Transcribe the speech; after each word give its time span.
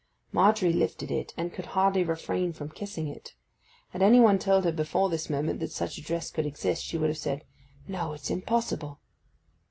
Margery 0.31 0.73
lifted 0.73 1.11
it, 1.11 1.31
and 1.37 1.53
could 1.53 1.67
hardly 1.77 2.03
refrain 2.03 2.53
from 2.53 2.69
kissing 2.69 3.07
it. 3.07 3.35
Had 3.89 4.01
any 4.01 4.19
one 4.19 4.39
told 4.39 4.63
her 4.65 4.71
before 4.71 5.09
this 5.09 5.29
moment 5.29 5.59
that 5.59 5.71
such 5.71 5.99
a 5.99 6.01
dress 6.01 6.31
could 6.31 6.47
exist, 6.47 6.83
she 6.83 6.97
would 6.97 7.09
have 7.09 7.19
said, 7.19 7.43
'No; 7.87 8.13
it's 8.13 8.31
impossible! 8.31 8.99